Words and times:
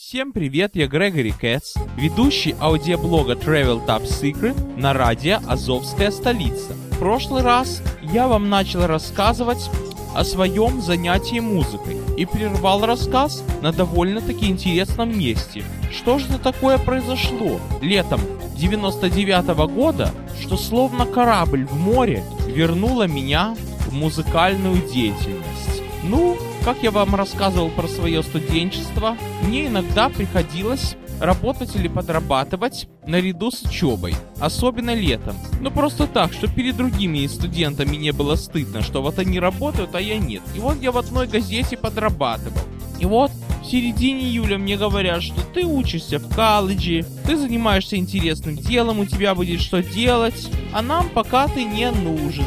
Всем 0.00 0.32
привет, 0.32 0.76
я 0.76 0.86
Грегори 0.86 1.32
Кэтс, 1.32 1.74
ведущий 1.96 2.54
аудиоблога 2.60 3.32
Travel 3.32 3.84
Top 3.84 4.04
Secret 4.04 4.80
на 4.80 4.92
радио 4.92 5.40
«Азовская 5.48 6.12
столица». 6.12 6.72
В 6.92 6.98
прошлый 7.00 7.42
раз 7.42 7.82
я 8.00 8.28
вам 8.28 8.48
начал 8.48 8.86
рассказывать 8.86 9.68
о 10.14 10.22
своем 10.22 10.80
занятии 10.80 11.40
музыкой 11.40 11.96
и 12.16 12.24
прервал 12.26 12.86
рассказ 12.86 13.42
на 13.60 13.72
довольно-таки 13.72 14.46
интересном 14.46 15.18
месте. 15.18 15.64
Что 15.90 16.20
же 16.20 16.38
такое 16.38 16.78
произошло 16.78 17.60
летом 17.82 18.20
99 18.56 19.46
-го 19.46 19.66
года, 19.66 20.12
что 20.40 20.56
словно 20.56 21.06
корабль 21.06 21.66
в 21.66 21.74
море 21.74 22.22
вернуло 22.46 23.08
меня 23.08 23.56
в 23.88 23.92
музыкальную 23.92 24.80
деятельность? 24.92 25.82
Ну, 26.04 26.38
как 26.64 26.82
я 26.82 26.90
вам 26.90 27.14
рассказывал 27.14 27.70
про 27.70 27.88
свое 27.88 28.22
студенчество, 28.22 29.16
мне 29.42 29.66
иногда 29.66 30.08
приходилось 30.08 30.96
работать 31.20 31.74
или 31.76 31.88
подрабатывать 31.88 32.88
наряду 33.06 33.50
с 33.50 33.62
учебой, 33.62 34.14
особенно 34.40 34.94
летом. 34.94 35.36
Ну 35.60 35.70
просто 35.70 36.06
так, 36.06 36.32
что 36.32 36.46
перед 36.46 36.76
другими 36.76 37.26
студентами 37.26 37.96
не 37.96 38.12
было 38.12 38.36
стыдно, 38.36 38.82
что 38.82 39.02
вот 39.02 39.18
они 39.18 39.40
работают, 39.40 39.94
а 39.94 40.00
я 40.00 40.18
нет. 40.18 40.42
И 40.54 40.60
вот 40.60 40.80
я 40.80 40.92
в 40.92 40.98
одной 40.98 41.26
газете 41.26 41.76
подрабатывал. 41.76 42.60
И 42.98 43.06
вот 43.06 43.30
в 43.62 43.66
середине 43.66 44.24
июля 44.24 44.58
мне 44.58 44.76
говорят, 44.76 45.22
что 45.22 45.40
ты 45.54 45.64
учишься 45.64 46.18
в 46.18 46.34
колледже, 46.34 47.04
ты 47.26 47.36
занимаешься 47.36 47.96
интересным 47.96 48.56
делом, 48.56 49.00
у 49.00 49.06
тебя 49.06 49.34
будет 49.34 49.60
что 49.60 49.82
делать, 49.82 50.48
а 50.72 50.82
нам 50.82 51.08
пока 51.08 51.48
ты 51.48 51.64
не 51.64 51.90
нужен. 51.90 52.46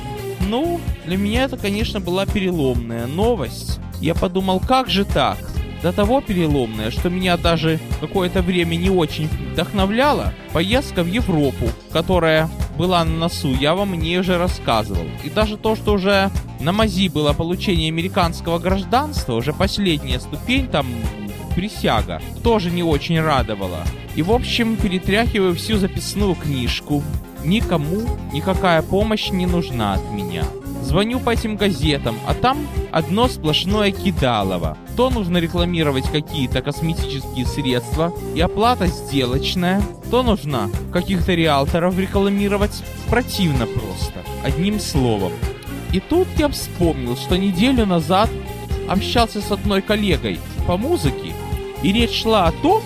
Ну, 0.49 0.80
для 1.05 1.17
меня 1.17 1.43
это, 1.43 1.57
конечно, 1.57 1.99
была 1.99 2.25
переломная 2.25 3.07
новость. 3.07 3.80
Я 4.01 4.15
подумал, 4.15 4.59
как 4.59 4.89
же 4.89 5.05
так? 5.05 5.37
До 5.83 5.93
того 5.93 6.21
переломное, 6.21 6.91
что 6.91 7.09
меня 7.09 7.37
даже 7.37 7.79
какое-то 7.99 8.41
время 8.41 8.75
не 8.75 8.89
очень 8.89 9.29
вдохновляла 9.51 10.33
поездка 10.53 11.03
в 11.03 11.07
Европу, 11.07 11.69
которая 11.91 12.49
была 12.77 13.03
на 13.03 13.11
носу, 13.11 13.53
я 13.53 13.73
вам 13.75 13.93
не 13.93 14.17
уже 14.17 14.38
рассказывал. 14.38 15.05
И 15.23 15.30
даже 15.30 15.58
то, 15.58 15.75
что 15.75 15.93
уже 15.93 16.30
на 16.59 16.71
мази 16.71 17.09
было 17.09 17.33
получение 17.33 17.89
американского 17.89 18.59
гражданства, 18.59 19.33
уже 19.33 19.53
последняя 19.53 20.19
ступень, 20.19 20.67
там 20.67 20.88
присяга, 21.55 22.21
тоже 22.43 22.71
не 22.71 22.83
очень 22.83 23.19
радовала. 23.19 23.83
И 24.15 24.23
в 24.23 24.31
общем, 24.31 24.77
перетряхиваю 24.77 25.55
всю 25.55 25.77
записную 25.77 26.36
книжку. 26.36 27.03
Никому 27.43 28.02
никакая 28.33 28.81
помощь 28.81 29.30
не 29.31 29.45
нужна 29.45 29.93
от 29.93 30.11
меня. 30.11 30.45
Звоню 30.92 31.22
по 31.22 31.30
этим 31.30 31.56
газетам, 31.56 32.20
а 32.28 32.34
там 32.34 32.67
одно 32.92 33.30
сплошное 33.30 33.92
кидалово. 33.92 34.78
То 34.98 35.09
нужно 35.09 35.38
рекламировать 35.38 36.03
какие-то 36.11 36.61
косметические 36.61 37.45
средства 37.45 38.14
и 38.36 38.42
оплата 38.42 38.88
сделочная, 38.88 39.81
то 40.09 40.22
нужно 40.22 40.70
каких-то 40.92 41.33
риэлторов 41.33 41.98
рекламировать. 41.98 42.83
Противно 43.09 43.67
просто. 43.67 44.20
Одним 44.44 44.81
словом. 44.81 45.31
И 45.94 46.02
тут 46.02 46.28
я 46.38 46.50
вспомнил, 46.50 47.16
что 47.16 47.38
неделю 47.38 47.86
назад 47.86 48.30
общался 48.89 49.39
с 49.39 49.50
одной 49.50 49.81
коллегой 49.81 50.42
по 50.67 50.76
музыке, 50.76 51.33
и 51.83 51.94
речь 51.94 52.22
шла 52.22 52.48
о 52.48 52.52
том, 52.52 52.83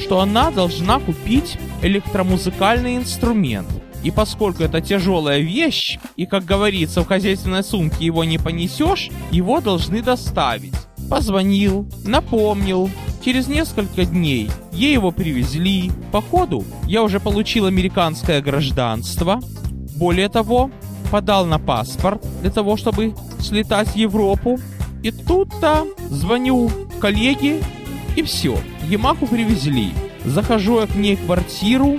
что 0.00 0.18
она 0.18 0.50
должна 0.50 0.98
купить 0.98 1.56
электромузыкальный 1.80 2.96
инструмент. 2.96 3.68
И 4.02 4.10
поскольку 4.10 4.62
это 4.62 4.80
тяжелая 4.80 5.40
вещь, 5.40 5.98
и, 6.16 6.26
как 6.26 6.44
говорится, 6.44 7.02
в 7.02 7.06
хозяйственной 7.06 7.64
сумке 7.64 8.04
его 8.04 8.24
не 8.24 8.38
понесешь, 8.38 9.10
его 9.30 9.60
должны 9.60 10.02
доставить. 10.02 10.74
Позвонил, 11.10 11.88
напомнил. 12.04 12.90
Через 13.24 13.48
несколько 13.48 14.04
дней 14.04 14.50
ей 14.72 14.92
его 14.92 15.10
привезли. 15.10 15.90
Походу, 16.12 16.64
я 16.86 17.02
уже 17.02 17.18
получил 17.18 17.66
американское 17.66 18.40
гражданство. 18.40 19.40
Более 19.96 20.28
того, 20.28 20.70
подал 21.10 21.46
на 21.46 21.58
паспорт 21.58 22.24
для 22.42 22.50
того, 22.50 22.76
чтобы 22.76 23.14
слетать 23.40 23.88
в 23.88 23.96
Европу. 23.96 24.58
И 25.02 25.10
тут-то 25.10 25.86
звоню 26.10 26.70
коллеге, 27.00 27.62
и 28.16 28.22
все, 28.22 28.58
Ямаху 28.88 29.26
привезли. 29.26 29.90
Захожу 30.24 30.80
я 30.80 30.86
к 30.86 30.96
ней 30.96 31.16
в 31.16 31.26
квартиру, 31.26 31.98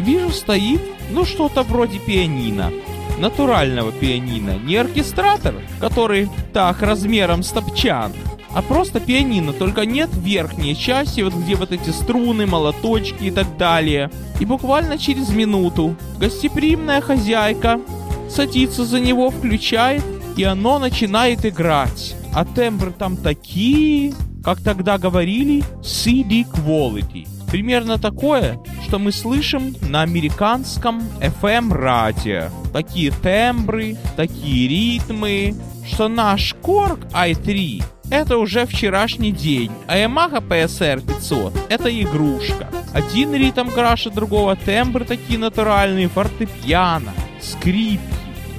вижу, 0.00 0.30
стоит 0.30 0.80
ну, 1.10 1.24
что-то 1.24 1.62
вроде 1.62 1.98
пианино. 1.98 2.72
Натурального 3.18 3.92
пианино. 3.92 4.58
Не 4.64 4.76
оркестратор, 4.76 5.54
который 5.80 6.28
так 6.52 6.80
размером 6.80 7.42
с 7.42 7.50
топчан, 7.50 8.12
а 8.52 8.62
просто 8.62 8.98
пианино, 8.98 9.52
только 9.52 9.86
нет 9.86 10.10
верхней 10.12 10.74
части, 10.74 11.20
вот 11.20 11.34
где 11.34 11.54
вот 11.54 11.70
эти 11.70 11.90
струны, 11.90 12.46
молоточки 12.46 13.24
и 13.24 13.30
так 13.30 13.56
далее. 13.56 14.10
И 14.40 14.44
буквально 14.44 14.98
через 14.98 15.28
минуту 15.28 15.96
гостеприимная 16.18 17.00
хозяйка 17.00 17.80
садится 18.28 18.84
за 18.84 19.00
него, 19.00 19.30
включает, 19.30 20.02
и 20.36 20.42
оно 20.42 20.78
начинает 20.78 21.44
играть. 21.44 22.16
А 22.32 22.44
тембры 22.44 22.92
там 22.92 23.16
такие, 23.16 24.14
как 24.42 24.60
тогда 24.60 24.98
говорили, 24.98 25.62
CD 25.82 26.44
quality. 26.44 27.28
Примерно 27.50 27.98
такое, 27.98 28.58
что 28.90 28.98
мы 28.98 29.12
слышим 29.12 29.76
на 29.88 30.02
американском 30.02 31.00
FM-радио. 31.20 32.50
Такие 32.72 33.12
тембры, 33.12 33.96
такие 34.16 34.66
ритмы, 34.66 35.54
что 35.86 36.08
наш 36.08 36.56
Korg 36.60 37.08
i3 37.12 37.84
это 38.10 38.36
уже 38.36 38.66
вчерашний 38.66 39.30
день, 39.30 39.70
а 39.86 39.96
Yamaha 39.96 40.44
PSR 40.44 41.06
500 41.06 41.54
это 41.68 42.02
игрушка. 42.02 42.68
Один 42.92 43.32
ритм 43.32 43.68
краше 43.68 44.10
другого, 44.10 44.56
тембры 44.56 45.04
такие 45.04 45.38
натуральные, 45.38 46.08
фортепиано, 46.08 47.12
скрипки, 47.40 48.02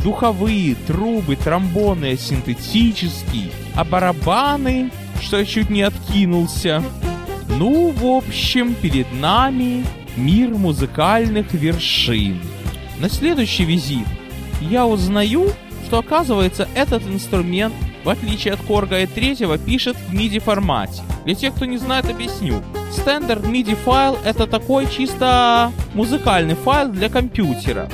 духовые, 0.02 0.76
трубы, 0.88 1.36
тромбоны, 1.36 2.16
синтетические, 2.16 3.52
а 3.76 3.84
барабаны, 3.84 4.92
что 5.22 5.40
я 5.40 5.44
чуть 5.44 5.70
не 5.70 5.82
откинулся, 5.82 6.82
ну, 7.50 7.92
в 7.92 8.06
общем, 8.06 8.74
перед 8.76 9.12
нами 9.12 9.84
мир 10.16 10.50
музыкальных 10.50 11.54
вершин. 11.54 12.42
На 13.00 13.10
следующий 13.10 13.66
визит 13.66 14.08
я 14.62 14.86
узнаю, 14.86 15.52
что 15.86 16.00
оказывается 16.00 16.68
этот 16.76 17.06
инструмент, 17.08 17.74
в 18.04 18.10
отличие 18.10 18.54
от 18.54 18.62
Корга 18.62 19.00
и 19.00 19.06
третьего, 19.06 19.58
пишет 19.58 19.98
в 19.98 20.14
MIDI 20.14 20.40
формате. 20.40 21.02
Для 21.26 21.36
тех, 21.36 21.54
кто 21.54 21.66
не 21.66 21.78
знает, 21.78 22.10
объясню. 22.10 22.62
Standard 22.92 23.44
MIDI 23.44 23.76
файл 23.76 24.18
это 24.24 24.48
такой 24.48 24.88
чисто 24.90 25.72
музыкальный 25.94 26.56
файл 26.56 26.90
для 26.90 27.10
компьютера. 27.10 27.90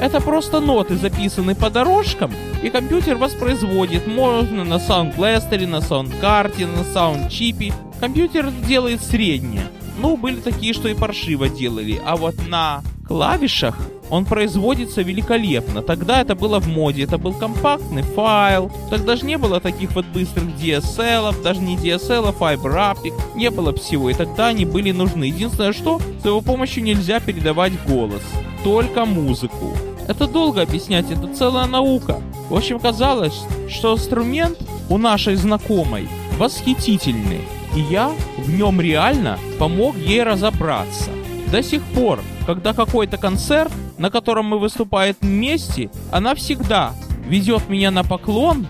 Это 0.00 0.20
просто 0.20 0.60
ноты 0.60 0.96
записаны 0.96 1.54
по 1.54 1.68
дорожкам, 1.68 2.32
и 2.62 2.70
компьютер 2.70 3.16
воспроизводит. 3.16 4.06
Можно 4.06 4.64
на 4.64 4.78
саундбластере, 4.78 5.66
на 5.66 5.80
саундкарте, 5.82 6.66
на 6.66 6.84
саундчипе. 6.84 7.72
Компьютер 8.00 8.50
делает 8.66 9.02
среднее. 9.02 9.66
Ну, 10.00 10.16
были 10.16 10.40
такие, 10.40 10.72
что 10.72 10.88
и 10.88 10.94
паршиво 10.94 11.48
делали. 11.48 12.00
А 12.04 12.16
вот 12.16 12.34
на 12.48 12.82
клавишах 13.06 13.76
он 14.08 14.24
производится 14.24 15.02
великолепно. 15.02 15.82
Тогда 15.82 16.20
это 16.20 16.34
было 16.34 16.58
в 16.58 16.66
моде, 16.66 17.04
это 17.04 17.18
был 17.18 17.32
компактный 17.32 18.02
файл. 18.02 18.70
Тогда 18.88 19.16
же 19.16 19.26
не 19.26 19.36
было 19.38 19.60
таких 19.60 19.92
вот 19.94 20.06
быстрых 20.06 20.44
DSL, 20.60 21.42
даже 21.42 21.60
не 21.60 21.76
DSL, 21.76 22.28
а 22.28 22.32
Fiber 22.32 22.74
Optic. 22.74 23.12
Не 23.36 23.50
было 23.50 23.72
всего, 23.72 24.10
и 24.10 24.14
тогда 24.14 24.48
они 24.48 24.64
были 24.64 24.90
нужны. 24.90 25.24
Единственное, 25.24 25.72
что 25.72 26.00
с 26.22 26.24
его 26.24 26.40
помощью 26.40 26.82
нельзя 26.82 27.20
передавать 27.20 27.72
голос, 27.86 28.22
только 28.64 29.04
музыку. 29.04 29.76
Это 30.08 30.26
долго 30.26 30.62
объяснять, 30.62 31.10
это 31.10 31.32
целая 31.34 31.66
наука. 31.66 32.20
В 32.48 32.56
общем, 32.56 32.80
казалось, 32.80 33.44
что 33.68 33.94
инструмент 33.94 34.58
у 34.88 34.98
нашей 34.98 35.36
знакомой 35.36 36.08
восхитительный, 36.36 37.42
и 37.74 37.80
я 37.80 38.12
в 38.38 38.50
нем 38.50 38.80
реально 38.80 39.38
помог 39.58 39.96
ей 39.96 40.22
разобраться. 40.22 41.10
До 41.50 41.62
сих 41.62 41.82
пор, 41.82 42.20
когда 42.46 42.72
какой-то 42.72 43.16
концерт, 43.16 43.72
на 43.98 44.10
котором 44.10 44.46
мы 44.46 44.58
выступаем 44.58 45.14
вместе, 45.20 45.90
она 46.10 46.34
всегда 46.34 46.92
ведет 47.26 47.68
меня 47.68 47.90
на 47.90 48.04
поклон 48.04 48.66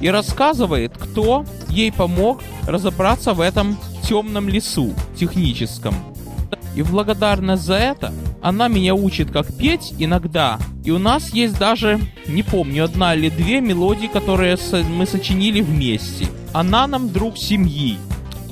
и 0.00 0.08
рассказывает, 0.08 0.96
кто 0.96 1.44
ей 1.68 1.92
помог 1.92 2.42
разобраться 2.66 3.34
в 3.34 3.40
этом 3.40 3.76
темном 4.02 4.48
лесу 4.48 4.92
техническом. 5.16 5.94
И 6.76 6.82
в 6.82 6.90
благодарность 6.90 7.62
за 7.62 7.74
это 7.74 8.12
она 8.42 8.68
меня 8.68 8.94
учит, 8.94 9.30
как 9.30 9.46
петь 9.56 9.94
иногда. 9.98 10.58
И 10.84 10.90
у 10.90 10.98
нас 10.98 11.32
есть 11.32 11.58
даже, 11.58 12.00
не 12.26 12.42
помню, 12.42 12.84
одна 12.84 13.14
или 13.14 13.30
две 13.30 13.60
мелодии, 13.60 14.06
которые 14.06 14.58
мы 14.90 15.06
сочинили 15.06 15.60
вместе. 15.60 16.26
Она 16.52 16.86
нам 16.86 17.10
друг 17.10 17.38
семьи. 17.38 17.96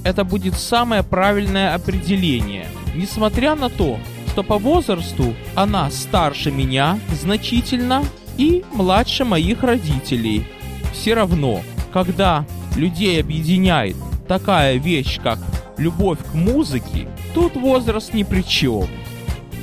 Это 0.04 0.24
будет 0.24 0.54
самое 0.54 1.02
правильное 1.02 1.74
определение. 1.74 2.66
Несмотря 2.94 3.54
на 3.54 3.68
то, 3.68 3.98
что 4.28 4.42
по 4.42 4.58
возрасту 4.58 5.34
она 5.54 5.90
старше 5.90 6.50
меня 6.50 6.98
значительно 7.20 8.02
и 8.38 8.64
младше 8.72 9.24
моих 9.24 9.62
родителей. 9.62 10.46
Все 10.92 11.14
равно, 11.14 11.62
когда 11.92 12.46
людей 12.76 13.20
объединяет 13.20 13.96
такая 14.26 14.76
вещь, 14.78 15.20
как 15.22 15.38
любовь 15.76 16.18
к 16.30 16.34
музыке, 16.34 17.08
тут 17.34 17.56
возраст 17.56 18.14
ни 18.14 18.22
при 18.22 18.42
чем. 18.42 18.86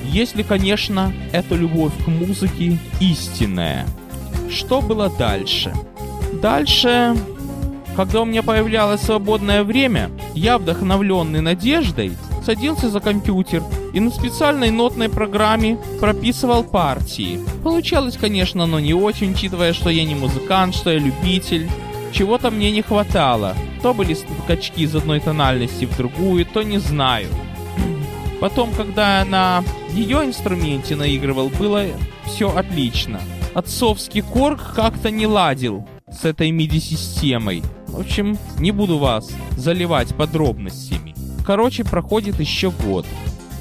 Если, 0.06 0.44
конечно, 0.44 1.13
эта 1.31 1.56
любовь 1.56 1.94
к 2.03 2.07
музыке 2.07 2.77
истинная. 3.00 3.86
Что 4.50 4.81
было 4.81 5.09
дальше? 5.09 5.74
Дальше, 6.41 7.15
когда 8.00 8.22
у 8.22 8.25
меня 8.25 8.44
появлялось 8.44 9.01
свободное 9.01 9.66
время, 9.66 10.10
я, 10.34 10.57
вдохновленный 10.57 11.42
надеждой, 11.42 12.13
садился 12.46 12.90
за 12.90 13.01
компьютер 13.01 13.62
и 13.94 14.00
на 14.00 14.10
специальной 14.10 14.72
нотной 14.72 15.10
программе 15.10 15.78
прописывал 16.00 16.63
партии. 16.63 17.42
Получалось, 17.62 18.16
конечно, 18.16 18.66
но 18.68 18.80
не 18.80 18.94
очень, 18.94 19.34
учитывая, 19.34 19.74
что 19.74 19.90
я 19.90 20.06
не 20.06 20.16
музыкант, 20.16 20.75
что 20.75 20.92
я 20.92 20.98
любитель. 20.98 21.69
Чего-то 22.13 22.51
мне 22.51 22.72
не 22.72 22.81
хватало. 22.81 23.54
То 23.81 23.94
были 23.94 24.13
скачки 24.13 24.84
из 24.84 24.96
одной 24.96 25.19
тональности 25.19 25.84
в 25.84 25.98
другую, 25.98 26.46
то 26.46 26.63
не 26.63 26.78
знаю. 26.78 27.28
Потом, 28.40 28.72
когда 28.78 29.19
я 29.19 29.25
на 29.25 29.62
ее 29.90 30.24
инструменте 30.24 30.96
наигрывал, 30.96 31.50
было 31.50 31.84
все 32.25 32.50
отлично. 32.50 33.19
Отцовский 33.54 34.22
корг 34.22 34.74
как-то 34.74 35.12
не 35.12 35.28
ладил 35.28 35.86
с 36.12 36.26
этой 36.26 36.52
MIDI-системой. 36.52 37.64
В 37.88 38.00
общем, 38.00 38.38
не 38.60 38.72
буду 38.72 38.98
вас 38.98 39.30
заливать 39.58 40.16
подробностями. 40.16 41.16
Короче, 41.46 41.84
проходит 41.84 42.40
еще 42.40 42.72
год. 42.72 43.06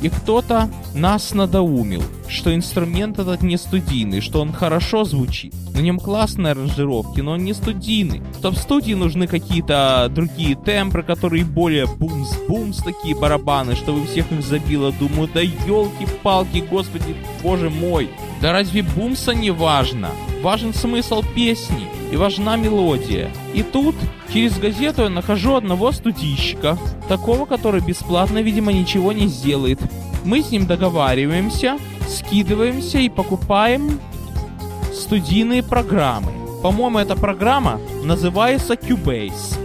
И 0.03 0.09
кто-то 0.09 0.71
нас 0.95 1.35
надоумил, 1.35 2.03
что 2.29 2.55
инструмент 2.55 3.19
этот 3.19 3.43
не 3.43 3.57
студийный, 3.57 4.21
что 4.21 4.41
он 4.41 4.53
хорошо 4.53 5.05
звучит. 5.05 5.55
На 5.75 5.81
нем 5.81 5.99
классные 5.99 6.53
аранжировки, 6.53 7.21
но 7.21 7.33
он 7.33 7.45
не 7.45 7.55
студийный. 7.55 8.23
Что 8.39 8.51
в 8.51 8.57
студии 8.57 8.95
нужны 8.95 9.27
какие-то 9.27 10.11
другие 10.11 10.57
тембры, 10.57 11.03
которые 11.03 11.45
более 11.45 11.87
бумс-бумс, 11.87 12.83
такие 12.83 13.15
барабаны, 13.15 13.75
что 13.75 13.93
вы 13.93 14.07
всех 14.07 14.31
их 14.33 14.43
забило. 14.43 14.93
Думаю, 14.93 15.29
да 15.33 15.41
елки-палки, 15.41 16.65
господи, 16.69 17.17
боже 17.43 17.71
мой. 17.71 18.11
Да 18.41 18.53
разве 18.53 18.83
бумса 18.83 19.35
не 19.35 19.51
важно? 19.51 20.11
Важен 20.43 20.73
смысл 20.73 21.25
песни 21.35 21.89
и 22.13 22.17
важна 22.17 22.57
мелодия. 22.57 23.31
И 23.55 23.63
тут 23.63 23.97
через 24.33 24.59
газету 24.59 25.03
я 25.03 25.09
нахожу 25.09 25.57
одного 25.57 25.91
студийщика, 25.93 26.79
такого, 27.09 27.45
который 27.45 27.81
бесплатно, 27.81 28.39
видимо, 28.39 28.73
ничего 28.73 29.13
не 29.13 29.27
сделает. 29.27 29.81
Мы 30.25 30.43
с 30.43 30.51
ним 30.51 30.67
договариваемся, 30.67 31.79
скидываемся 32.09 32.99
и 32.99 33.09
покупаем 33.09 34.01
студийные 34.93 35.63
программы. 35.63 36.33
По-моему, 36.63 36.99
эта 36.99 37.15
программа 37.15 37.81
называется 38.05 38.75
Cubase. 38.75 39.57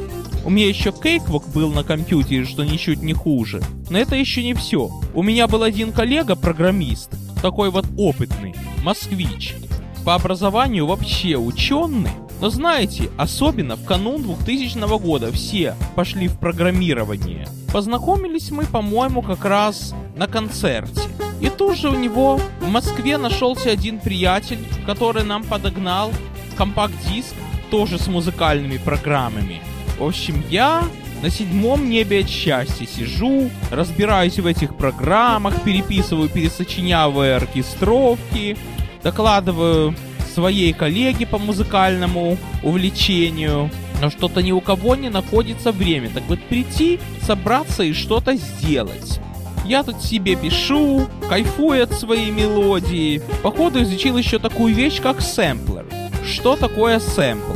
У 0.45 0.49
меня 0.49 0.67
еще 0.67 0.89
Cakewalk 0.89 1.51
был 1.53 1.71
на 1.71 1.83
компьютере, 1.83 2.45
что 2.45 2.63
ничуть 2.63 3.01
не 3.01 3.13
хуже. 3.13 3.63
Но 3.89 3.97
это 3.97 4.15
еще 4.15 4.43
не 4.43 4.53
все. 4.53 4.91
У 5.13 5.23
меня 5.23 5.47
был 5.47 5.63
один 5.63 5.93
коллега-программист, 5.93 7.11
такой 7.41 7.71
вот 7.71 7.85
опытный, 7.97 8.53
москвич. 8.83 9.55
По 10.03 10.15
образованию 10.15 10.85
вообще 10.85 11.37
ученый, 11.37 12.11
но 12.41 12.49
знаете, 12.49 13.09
особенно 13.17 13.77
в 13.77 13.85
канун 13.85 14.21
2000 14.21 14.99
года 14.99 15.31
все 15.31 15.75
пошли 15.95 16.27
в 16.27 16.37
программирование. 16.37 17.47
Познакомились 17.71 18.51
мы, 18.51 18.65
по-моему, 18.65 19.21
как 19.21 19.45
раз 19.45 19.95
на 20.17 20.27
концерте. 20.27 21.01
И 21.43 21.49
тут 21.49 21.77
же 21.77 21.89
у 21.89 21.95
него 21.95 22.39
в 22.61 22.69
Москве 22.69 23.17
нашелся 23.17 23.69
один 23.69 23.99
приятель, 23.99 24.59
который 24.85 25.25
нам 25.25 25.43
подогнал 25.43 26.13
компакт-диск, 26.55 27.35
тоже 27.69 27.99
с 27.99 28.07
музыкальными 28.07 28.77
программами. 28.77 29.61
В 29.99 30.05
общем, 30.05 30.41
я 30.49 30.85
на 31.21 31.29
седьмом 31.29 31.89
небе 31.89 32.21
от 32.21 32.29
счастья 32.29 32.85
сижу, 32.85 33.49
разбираюсь 33.71 34.39
в 34.39 34.47
этих 34.47 34.77
программах, 34.77 35.61
переписываю, 35.63 36.29
пересочиняваю 36.29 37.35
оркестровки, 37.35 38.55
докладываю 39.03 39.95
своей 40.33 40.71
коллеге 40.71 41.27
по 41.27 41.39
музыкальному 41.39 42.37
увлечению, 42.63 43.69
но 44.01 44.09
что-то 44.09 44.41
ни 44.41 44.53
у 44.53 44.61
кого 44.61 44.95
не 44.95 45.09
находится 45.09 45.73
время. 45.73 46.09
Так 46.09 46.23
вот 46.29 46.41
прийти, 46.43 47.01
собраться 47.21 47.83
и 47.83 47.91
что-то 47.91 48.35
сделать. 48.37 49.19
Я 49.65 49.83
тут 49.83 50.01
себе 50.01 50.35
пишу, 50.35 51.07
кайфую 51.29 51.83
от 51.83 51.93
своей 51.93 52.31
мелодии. 52.31 53.21
Походу 53.41 53.81
изучил 53.81 54.17
еще 54.17 54.39
такую 54.39 54.73
вещь, 54.73 55.01
как 55.01 55.21
сэмплер. 55.21 55.85
Что 56.25 56.55
такое 56.55 56.99
сэмпл? 56.99 57.53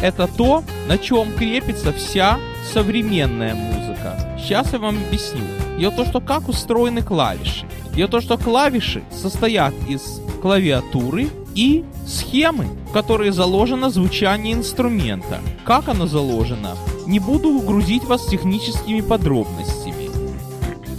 Это 0.00 0.28
то, 0.28 0.62
на 0.86 0.98
чем 0.98 1.32
крепится 1.32 1.92
вся 1.92 2.38
современная 2.72 3.54
музыка. 3.54 4.38
Сейчас 4.38 4.72
я 4.72 4.78
вам 4.78 4.98
объясню. 4.98 5.42
Дело 5.78 5.92
то, 5.92 6.04
что 6.04 6.20
как 6.20 6.48
устроены 6.48 7.02
клавиши. 7.02 7.66
Дело 7.92 8.08
то, 8.08 8.20
что 8.20 8.38
клавиши 8.38 9.02
состоят 9.10 9.74
из 9.88 10.20
клавиатуры 10.40 11.28
и 11.56 11.84
схемы, 12.06 12.66
в 12.88 12.92
которые 12.92 13.32
заложено 13.32 13.90
звучание 13.90 14.54
инструмента. 14.54 15.40
Как 15.64 15.88
оно 15.88 16.06
заложено? 16.06 16.76
Не 17.06 17.18
буду 17.18 17.58
грузить 17.60 18.04
вас 18.04 18.26
техническими 18.26 19.00
подробностями. 19.00 19.77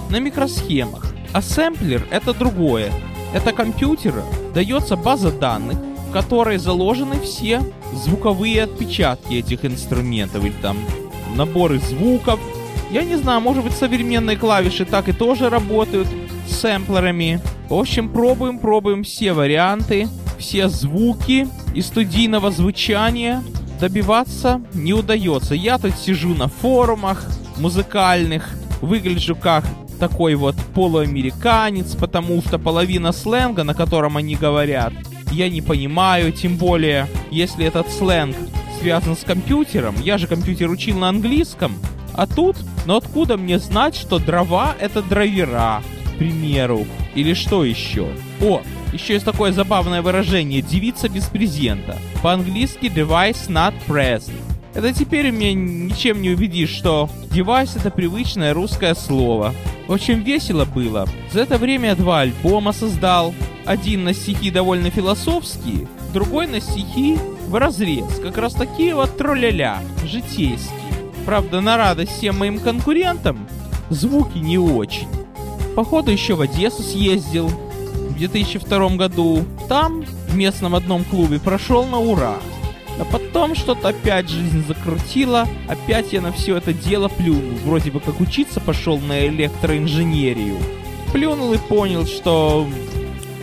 На 0.10 0.20
микросхемах. 0.20 1.06
А 1.34 1.42
сэмплер 1.42 2.08
это 2.10 2.34
другое. 2.34 2.92
Это 3.34 3.52
компьютера 3.52 4.24
дается 4.54 4.96
база 4.96 5.32
данных, 5.32 5.78
в 6.08 6.12
которой 6.12 6.58
заложены 6.58 7.20
все 7.20 7.62
звуковые 7.94 8.64
отпечатки 8.64 9.36
этих 9.36 9.66
инструментов 9.66 10.44
или 10.44 10.54
там 10.62 10.78
наборы 11.36 11.80
звуков. 11.80 12.40
Я 12.90 13.04
не 13.04 13.16
знаю, 13.16 13.42
может 13.42 13.64
быть 13.64 13.74
современные 13.74 14.36
клавиши 14.36 14.86
так 14.86 15.10
и 15.10 15.14
тоже 15.14 15.50
работают 15.50 16.08
с 16.48 16.56
сэмплерами. 16.56 17.40
В 17.70 17.76
общем, 17.76 18.10
пробуем, 18.10 18.58
пробуем 18.58 19.04
все 19.04 19.34
варианты, 19.34 20.08
все 20.40 20.68
звуки 20.70 21.48
и 21.76 21.82
студийного 21.84 22.50
звучания. 22.50 23.44
Добиваться 23.80 24.62
не 24.74 24.94
удается. 24.94 25.54
Я 25.54 25.78
тут 25.78 25.94
сижу 25.96 26.34
на 26.34 26.48
форумах 26.48 27.26
музыкальных, 27.58 28.50
выгляжу 28.82 29.36
как 29.36 29.64
такой 30.00 30.36
вот 30.36 30.56
полуамериканец, 30.74 31.96
потому 31.96 32.42
что 32.42 32.58
половина 32.58 33.12
сленга, 33.12 33.64
на 33.64 33.74
котором 33.74 34.18
они 34.18 34.36
говорят, 34.36 34.94
я 35.32 35.50
не 35.50 35.62
понимаю, 35.62 36.32
тем 36.32 36.58
более, 36.58 37.08
если 37.30 37.66
этот 37.66 37.92
сленг 37.92 38.36
связан 38.80 39.16
с 39.16 39.24
компьютером, 39.24 39.96
я 40.02 40.18
же 40.18 40.28
компьютер 40.28 40.70
учил 40.70 40.98
на 40.98 41.10
английском, 41.10 41.74
а 42.14 42.26
тут, 42.26 42.56
но 42.86 42.98
откуда 42.98 43.38
мне 43.38 43.60
знать, 43.60 43.96
что 43.96 44.20
дрова 44.20 44.76
это 44.80 45.02
драйвера, 45.02 45.84
к 46.06 46.18
примеру, 46.18 46.88
или 47.14 47.34
что 47.34 47.64
еще? 47.64 48.08
О, 48.42 48.62
еще 48.92 49.14
есть 49.14 49.26
такое 49.26 49.52
забавное 49.52 50.02
выражение 50.02 50.62
«девица 50.62 51.10
без 51.10 51.26
презента». 51.26 51.98
По-английски 52.24 52.86
«device 52.86 53.48
not 53.48 53.74
present». 53.88 54.34
Это 54.74 54.94
теперь 54.94 55.32
меня 55.32 55.54
ничем 55.54 56.22
не 56.22 56.30
убедишь, 56.30 56.70
что 56.70 57.10
девайс 57.32 57.76
это 57.76 57.90
привычное 57.90 58.54
русское 58.54 58.94
слово. 58.94 59.54
Очень 59.88 60.22
весело 60.22 60.66
было. 60.66 61.08
За 61.34 61.42
это 61.42 61.58
время 61.58 61.96
два 61.96 62.22
альбома 62.22 62.72
создал. 62.72 63.34
Один 63.66 64.04
на 64.04 64.14
стихи 64.14 64.52
довольно 64.52 64.90
философские, 64.90 65.88
другой 66.14 66.48
на 66.48 66.60
стихи 66.60 67.18
в 67.48 67.56
разрез. 67.56 68.20
Как 68.22 68.38
раз 68.38 68.54
такие 68.54 68.96
вот 68.96 69.18
тролля-ля, 69.18 69.80
житейские. 70.06 70.80
Правда, 71.26 71.62
на 71.62 71.78
радость 71.78 72.12
всем 72.14 72.40
моим 72.40 72.60
конкурентам, 72.60 73.48
звуки 73.90 74.38
не 74.38 74.58
очень. 74.58 75.08
Походу 75.76 76.12
еще 76.12 76.36
в 76.36 76.42
Одессу 76.42 76.84
съездил 76.84 77.48
в 77.48 78.18
2002 78.18 78.90
году. 78.96 79.46
Там, 79.68 80.04
в 80.28 80.36
местном 80.36 80.76
одном 80.76 81.04
клубе, 81.04 81.40
прошел 81.40 81.86
на 81.86 82.00
ура. 82.00 82.38
А 83.00 83.06
потом 83.06 83.56
что-то 83.56 83.90
опять 83.90 84.30
жизнь 84.30 84.66
закрутила, 84.68 85.48
опять 85.68 86.12
я 86.12 86.22
на 86.22 86.32
все 86.34 86.58
это 86.58 86.74
дело 86.74 87.08
плюнул. 87.08 87.58
Вроде 87.64 87.92
бы 87.92 88.00
как 88.02 88.20
учиться 88.20 88.60
пошел 88.60 89.00
на 89.00 89.26
электроинженерию. 89.28 90.58
Плюнул 91.14 91.54
и 91.54 91.58
понял, 91.58 92.06
что 92.06 92.68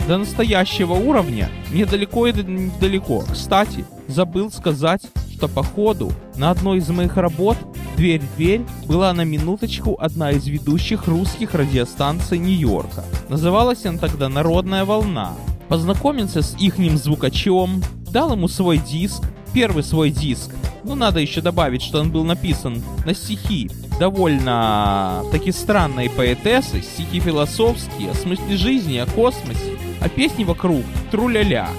до 0.07 0.17
настоящего 0.17 0.93
уровня 0.93 1.49
мне 1.71 1.85
далеко 1.85 2.27
и 2.27 2.31
далеко. 2.31 3.23
Кстати, 3.31 3.83
забыл 4.07 4.51
сказать, 4.51 5.01
что 5.33 5.47
по 5.47 5.63
ходу 5.63 6.11
на 6.35 6.51
одной 6.51 6.77
из 6.77 6.89
моих 6.89 7.17
работ 7.17 7.57
«Дверь 7.97 8.21
в 8.21 8.35
дверь» 8.35 8.61
была 8.85 9.11
на 9.13 9.23
минуточку 9.23 9.97
одна 9.99 10.31
из 10.31 10.45
ведущих 10.45 11.07
русских 11.07 11.55
радиостанций 11.55 12.37
Нью-Йорка. 12.37 13.03
Называлась 13.27 13.85
она 13.85 13.97
тогда 13.97 14.29
«Народная 14.29 14.85
волна». 14.85 15.33
Познакомился 15.67 16.41
с 16.41 16.55
ихним 16.59 16.97
звукачом, 16.97 17.83
дал 18.11 18.33
ему 18.33 18.47
свой 18.47 18.77
диск, 18.77 19.23
первый 19.57 19.81
свой 19.83 20.11
диск. 20.11 20.51
Ну, 20.83 20.93
надо 20.93 21.19
еще 21.19 21.41
добавить, 21.41 21.81
что 21.81 21.99
он 21.99 22.11
был 22.11 22.23
написан 22.23 22.83
на 23.07 23.15
стихи 23.15 23.71
довольно 23.99 25.23
такие 25.31 25.51
странные 25.51 26.11
поэтессы, 26.11 26.83
стихи 26.83 27.19
философские, 27.19 28.11
о 28.11 28.13
смысле 28.13 28.55
жизни, 28.55 28.99
о 28.99 29.07
космосе, 29.07 29.71
а 29.99 30.09
песни 30.09 30.43
вокруг 30.43 30.83
тру-ля-ля. 31.09 31.69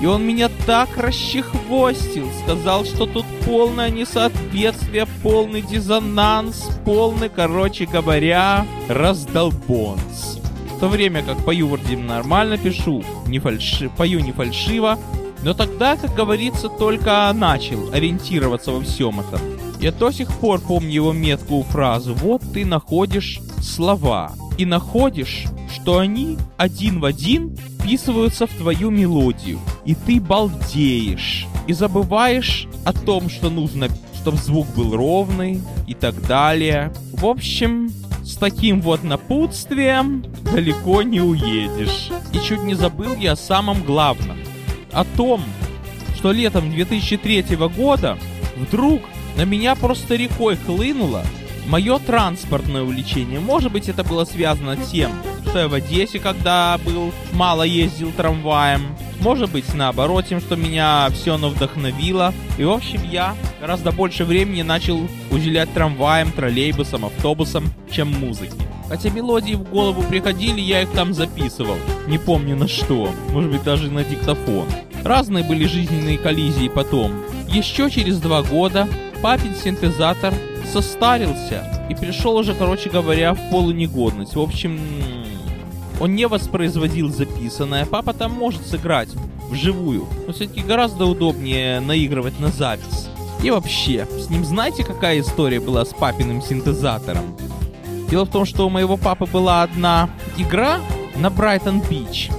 И 0.00 0.06
он 0.06 0.24
меня 0.24 0.48
так 0.64 0.96
расчехвостил, 0.96 2.28
сказал, 2.44 2.84
что 2.84 3.06
тут 3.06 3.26
полное 3.44 3.90
несоответствие, 3.90 5.06
полный 5.24 5.62
диссонанс, 5.62 6.70
полный, 6.84 7.30
короче 7.30 7.86
говоря, 7.86 8.64
раздолбонс. 8.88 10.38
В 10.76 10.78
то 10.78 10.86
время 10.86 11.24
как 11.24 11.44
пою 11.44 11.66
вроде 11.66 11.96
нормально 11.96 12.58
пишу, 12.58 13.02
не 13.26 13.40
фальши, 13.40 13.90
пою 13.96 14.20
не 14.20 14.30
фальшиво, 14.30 15.00
но 15.44 15.52
тогда, 15.52 15.96
как 15.96 16.14
говорится, 16.14 16.68
только 16.68 17.30
начал 17.34 17.92
ориентироваться 17.92 18.72
во 18.72 18.80
всем 18.80 19.20
этом. 19.20 19.40
Я 19.78 19.92
до 19.92 20.10
сих 20.10 20.28
пор 20.38 20.60
помню 20.60 20.90
его 20.90 21.12
меткую 21.12 21.62
фразу 21.64 22.14
«Вот 22.14 22.42
ты 22.54 22.64
находишь 22.64 23.40
слова, 23.62 24.32
и 24.56 24.64
находишь, 24.64 25.44
что 25.72 25.98
они 25.98 26.38
один 26.56 27.00
в 27.00 27.04
один 27.04 27.56
вписываются 27.56 28.46
в 28.46 28.50
твою 28.50 28.90
мелодию, 28.90 29.58
и 29.84 29.94
ты 29.94 30.20
балдеешь, 30.20 31.46
и 31.66 31.72
забываешь 31.72 32.66
о 32.84 32.92
том, 32.92 33.28
что 33.28 33.50
нужно, 33.50 33.88
чтобы 34.20 34.38
звук 34.38 34.66
был 34.74 34.96
ровный 34.96 35.60
и 35.86 35.94
так 35.94 36.26
далее. 36.26 36.92
В 37.12 37.26
общем, 37.26 37.90
с 38.22 38.36
таким 38.36 38.80
вот 38.80 39.02
напутствием 39.02 40.24
далеко 40.50 41.02
не 41.02 41.20
уедешь. 41.20 42.10
И 42.32 42.38
чуть 42.38 42.62
не 42.62 42.74
забыл 42.74 43.14
я 43.16 43.32
о 43.32 43.36
самом 43.36 43.82
главном. 43.82 44.38
О 44.94 45.04
том, 45.16 45.42
что 46.16 46.32
летом 46.32 46.70
2003 46.70 47.56
года 47.76 48.16
вдруг 48.56 49.02
на 49.36 49.44
меня 49.44 49.74
просто 49.74 50.14
рекой 50.14 50.56
хлынуло 50.56 51.24
мое 51.66 51.98
транспортное 51.98 52.82
увлечение. 52.82 53.40
Может 53.40 53.72
быть, 53.72 53.88
это 53.88 54.04
было 54.04 54.24
связано 54.24 54.76
с 54.76 54.90
тем, 54.90 55.10
что 55.48 55.58
я 55.58 55.68
в 55.68 55.74
Одессе, 55.74 56.18
когда 56.18 56.78
был, 56.84 57.12
мало 57.32 57.62
ездил 57.62 58.12
трамваем. 58.12 58.96
Может 59.24 59.50
быть, 59.50 59.72
наоборот, 59.72 60.26
тем, 60.26 60.38
что 60.38 60.54
меня 60.54 61.08
все 61.14 61.36
оно 61.36 61.48
вдохновило. 61.48 62.34
И, 62.58 62.64
в 62.64 62.70
общем, 62.70 63.00
я 63.10 63.34
гораздо 63.58 63.90
больше 63.90 64.26
времени 64.26 64.60
начал 64.60 65.08
уделять 65.30 65.72
трамваям, 65.72 66.30
троллейбусам, 66.30 67.06
автобусам, 67.06 67.72
чем 67.90 68.08
музыке. 68.08 68.52
Хотя 68.86 69.08
мелодии 69.08 69.54
в 69.54 69.62
голову 69.62 70.02
приходили, 70.02 70.60
я 70.60 70.82
их 70.82 70.90
там 70.90 71.14
записывал. 71.14 71.76
Не 72.06 72.18
помню 72.18 72.54
на 72.54 72.68
что. 72.68 73.14
Может 73.30 73.50
быть, 73.50 73.64
даже 73.64 73.90
на 73.90 74.04
диктофон. 74.04 74.66
Разные 75.02 75.42
были 75.42 75.64
жизненные 75.64 76.18
коллизии 76.18 76.68
потом. 76.68 77.10
Еще 77.48 77.90
через 77.90 78.18
два 78.18 78.42
года 78.42 78.86
папин 79.22 79.54
синтезатор 79.54 80.34
состарился 80.70 81.86
и 81.88 81.94
пришел 81.94 82.36
уже, 82.36 82.54
короче 82.54 82.90
говоря, 82.90 83.32
в 83.32 83.50
полунегодность. 83.50 84.36
В 84.36 84.40
общем, 84.40 84.78
он 86.00 86.14
не 86.14 86.26
воспроизводил 86.26 87.10
записанное. 87.10 87.86
Папа 87.86 88.12
там 88.12 88.32
может 88.32 88.66
сыграть 88.66 89.08
вживую, 89.50 90.06
но 90.26 90.32
все-таки 90.32 90.62
гораздо 90.62 91.06
удобнее 91.06 91.80
наигрывать 91.80 92.38
на 92.40 92.48
запись. 92.48 93.08
И 93.42 93.50
вообще, 93.50 94.06
с 94.10 94.30
ним 94.30 94.44
знаете, 94.44 94.84
какая 94.84 95.20
история 95.20 95.60
была 95.60 95.84
с 95.84 95.90
папиным 95.90 96.40
синтезатором? 96.40 97.36
Дело 98.10 98.24
в 98.24 98.30
том, 98.30 98.44
что 98.44 98.66
у 98.66 98.70
моего 98.70 98.96
папы 98.96 99.26
была 99.26 99.62
одна 99.62 100.10
игра 100.36 100.80
на 101.16 101.30
Брайтон-Бич, 101.30 102.30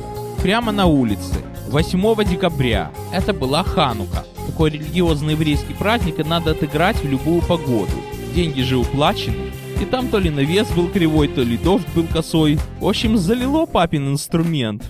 прямо 0.42 0.72
на 0.72 0.86
улице, 0.86 1.44
8 1.68 2.24
декабря. 2.24 2.92
Это 3.12 3.34
была 3.34 3.64
Ханука. 3.64 4.26
Такой 4.48 4.72
религиозный 4.72 5.34
еврейский 5.34 5.74
праздник, 5.74 6.20
и 6.20 6.24
надо 6.24 6.52
отыграть 6.52 6.98
в 6.98 7.08
любую 7.08 7.42
погоду. 7.42 7.92
Деньги 8.34 8.62
же 8.62 8.78
уплачены. 8.78 9.52
И 9.82 9.86
там 9.86 10.08
то 10.08 10.20
ли 10.20 10.30
навес 10.30 10.70
был 10.72 10.88
кривой, 10.88 11.28
то 11.28 11.42
ли 11.42 11.58
дождь 11.58 11.88
был 11.94 12.06
косой. 12.08 12.58
В 12.80 12.88
общем, 12.88 13.18
залило 13.18 13.66
папин 13.66 14.10
инструмент. 14.10 14.84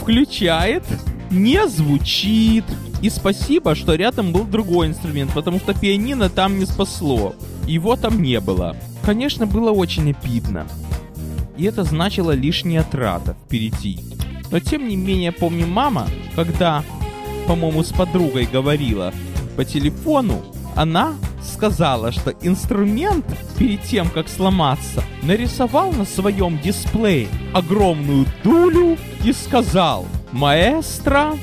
Включает, 0.00 0.82
не 1.30 1.66
звучит. 1.68 2.64
И 3.00 3.10
спасибо, 3.10 3.74
что 3.74 3.94
рядом 3.94 4.32
был 4.32 4.44
другой 4.44 4.88
инструмент, 4.88 5.32
потому 5.32 5.58
что 5.58 5.74
пианино 5.74 6.28
там 6.28 6.58
не 6.58 6.66
спасло. 6.66 7.34
Его 7.66 7.96
там 7.96 8.22
не 8.22 8.40
было. 8.40 8.76
Конечно, 9.04 9.46
было 9.46 9.70
очень 9.70 10.10
обидно. 10.10 10.66
И 11.56 11.64
это 11.64 11.84
значило 11.84 12.32
лишняя 12.32 12.82
трата 12.82 13.36
впереди. 13.44 14.00
Но 14.50 14.60
тем 14.60 14.88
не 14.88 14.96
менее, 14.96 15.32
помню 15.32 15.66
мама, 15.66 16.06
когда, 16.36 16.84
по-моему, 17.46 17.82
с 17.82 17.92
подругой 17.92 18.46
говорила 18.46 19.12
по 19.56 19.64
телефону, 19.64 20.42
она 20.74 21.14
сказала, 21.42 22.12
что 22.12 22.30
инструмент 22.42 23.26
перед 23.58 23.82
тем, 23.82 24.08
как 24.08 24.28
сломаться, 24.28 25.02
нарисовал 25.22 25.92
на 25.92 26.04
своем 26.04 26.58
дисплее 26.58 27.28
огромную 27.52 28.26
дулю 28.44 28.96
и 29.24 29.32
сказал 29.32 30.06
«Маэстро, 30.32 31.34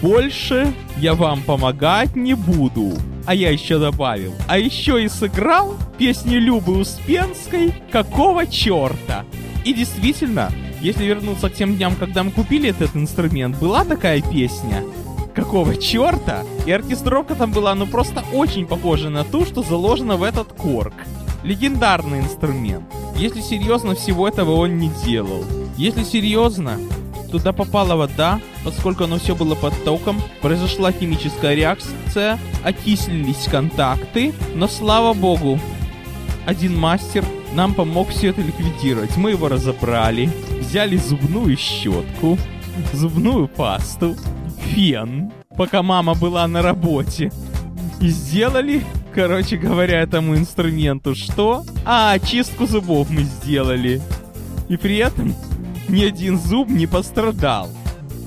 больше 0.00 0.72
я 0.98 1.14
вам 1.14 1.42
помогать 1.42 2.16
не 2.16 2.34
буду». 2.34 2.92
А 3.26 3.34
я 3.34 3.50
еще 3.50 3.78
добавил, 3.78 4.34
а 4.46 4.58
еще 4.58 5.04
и 5.04 5.08
сыграл 5.08 5.76
песню 5.98 6.40
Любы 6.40 6.78
Успенской 6.78 7.74
«Какого 7.92 8.46
черта?» 8.46 9.24
И 9.66 9.74
действительно, 9.74 10.50
если 10.80 11.04
вернуться 11.04 11.50
к 11.50 11.54
тем 11.54 11.76
дням, 11.76 11.94
когда 11.96 12.22
мы 12.22 12.30
купили 12.30 12.70
этот 12.70 12.96
инструмент, 12.96 13.58
была 13.58 13.84
такая 13.84 14.22
песня 14.22 14.82
какого 15.38 15.76
черта? 15.76 16.44
И 16.66 16.72
оркестровка 16.72 17.34
там 17.34 17.52
была, 17.52 17.74
ну 17.74 17.86
просто 17.86 18.24
очень 18.32 18.66
похожа 18.66 19.08
на 19.08 19.24
ту, 19.24 19.44
что 19.44 19.62
заложена 19.62 20.16
в 20.16 20.22
этот 20.24 20.52
корк. 20.52 20.94
Легендарный 21.44 22.18
инструмент. 22.18 22.84
Если 23.16 23.40
серьезно, 23.40 23.94
всего 23.94 24.26
этого 24.26 24.52
он 24.52 24.78
не 24.78 24.90
делал. 25.04 25.44
Если 25.76 26.02
серьезно, 26.02 26.78
туда 27.30 27.52
попала 27.52 27.94
вода, 27.94 28.40
поскольку 28.64 29.04
оно 29.04 29.18
все 29.18 29.36
было 29.36 29.54
под 29.54 29.72
током, 29.84 30.20
произошла 30.42 30.90
химическая 30.90 31.54
реакция, 31.54 32.38
окислились 32.64 33.46
контакты, 33.48 34.34
но 34.56 34.66
слава 34.66 35.14
богу, 35.14 35.60
один 36.46 36.76
мастер 36.76 37.24
нам 37.54 37.74
помог 37.74 38.08
все 38.08 38.28
это 38.28 38.40
ликвидировать. 38.40 39.16
Мы 39.16 39.30
его 39.30 39.48
разобрали, 39.48 40.30
взяли 40.58 40.96
зубную 40.96 41.56
щетку, 41.56 42.36
зубную 42.92 43.46
пасту, 43.46 44.16
фен, 44.58 45.32
пока 45.56 45.82
мама 45.82 46.14
была 46.14 46.46
на 46.46 46.62
работе. 46.62 47.32
И 48.00 48.08
сделали, 48.08 48.84
короче 49.14 49.56
говоря, 49.56 50.00
этому 50.00 50.36
инструменту 50.36 51.14
что? 51.14 51.64
А, 51.84 52.18
чистку 52.18 52.66
зубов 52.66 53.10
мы 53.10 53.22
сделали. 53.22 54.00
И 54.68 54.76
при 54.76 54.98
этом 54.98 55.34
ни 55.88 56.04
один 56.04 56.38
зуб 56.38 56.68
не 56.68 56.86
пострадал. 56.86 57.68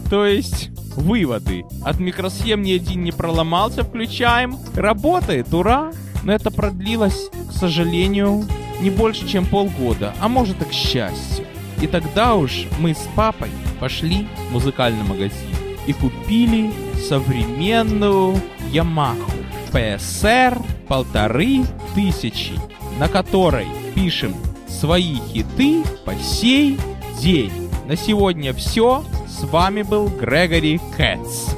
То 0.09 0.25
есть, 0.25 0.71
выводы. 0.97 1.63
От 1.83 2.00
микросхем 2.00 2.63
ни 2.63 2.73
один 2.73 3.03
не 3.03 3.11
проломался, 3.11 3.83
включаем. 3.83 4.57
Работает, 4.75 5.53
ура! 5.53 5.91
Но 6.23 6.33
это 6.33 6.51
продлилось, 6.51 7.29
к 7.50 7.53
сожалению, 7.53 8.45
не 8.81 8.89
больше, 8.89 9.27
чем 9.27 9.45
полгода, 9.45 10.13
а 10.19 10.27
может 10.27 10.61
и 10.61 10.65
к 10.65 10.73
счастью. 10.73 11.45
И 11.81 11.88
тогда 11.88 12.35
уж 12.35 12.65
мы 12.79 12.93
с 12.93 13.07
папой 13.15 13.50
пошли 13.79 14.27
в 14.50 14.53
музыкальный 14.53 15.03
магазин 15.03 15.60
и 15.91 15.93
купили 15.93 16.71
современную 16.98 18.41
Ямаху 18.71 19.31
PSR 19.74 20.57
полторы 20.88 21.65
тысячи, 21.93 22.53
на 22.98 23.10
которой 23.10 23.67
пишем 23.93 24.33
свои 24.67 25.15
хиты 25.15 25.83
по 26.05 26.15
сей 26.15 26.77
день. 27.19 27.69
На 27.88 27.98
сегодня 27.98 28.53
все. 28.53 29.03
С 29.27 29.43
вами 29.43 29.81
был 29.81 30.07
Грегори 30.07 30.79
Кэтс. 30.95 31.55